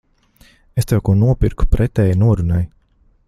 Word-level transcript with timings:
Es 0.81 0.89
tev 0.91 1.03
ko 1.09 1.15
nopirku 1.19 1.69
pretēji 1.75 2.17
norunai. 2.27 2.63